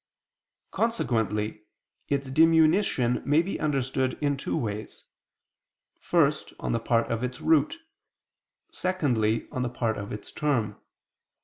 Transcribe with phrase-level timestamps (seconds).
[0.71, 1.61] Consequently
[2.09, 5.05] its diminution may be understood in two ways:
[5.99, 7.77] first, on the part of its root,
[8.71, 10.81] secondly, on the part of its term.